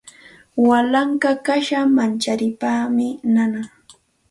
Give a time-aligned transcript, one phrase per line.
[0.67, 3.67] Wallankuy kasha mancharipaqmi nanan.